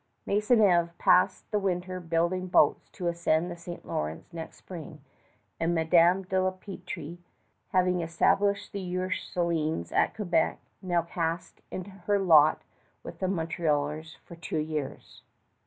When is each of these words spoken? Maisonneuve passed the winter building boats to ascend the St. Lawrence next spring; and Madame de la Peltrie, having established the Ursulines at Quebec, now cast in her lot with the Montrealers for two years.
Maisonneuve 0.25 0.97
passed 0.97 1.51
the 1.51 1.59
winter 1.59 1.99
building 1.99 2.47
boats 2.47 2.89
to 2.89 3.05
ascend 3.07 3.51
the 3.51 3.55
St. 3.55 3.85
Lawrence 3.87 4.33
next 4.33 4.57
spring; 4.57 4.99
and 5.59 5.75
Madame 5.75 6.23
de 6.23 6.41
la 6.41 6.49
Peltrie, 6.49 7.19
having 7.69 8.01
established 8.01 8.71
the 8.73 8.81
Ursulines 8.97 9.91
at 9.91 10.15
Quebec, 10.15 10.57
now 10.81 11.03
cast 11.03 11.61
in 11.69 11.85
her 11.85 12.17
lot 12.17 12.63
with 13.03 13.19
the 13.19 13.27
Montrealers 13.27 14.17
for 14.25 14.35
two 14.35 14.57
years. 14.57 15.21